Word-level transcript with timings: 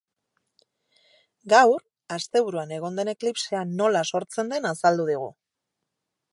Gaur, 1.53 1.83
asteburuan 2.17 2.73
egon 2.79 2.97
den 3.01 3.13
eklipsea 3.15 3.63
nola 3.83 4.05
sortzen 4.13 4.53
den 4.55 4.69
azaldu 4.73 5.07
digu. 5.15 5.33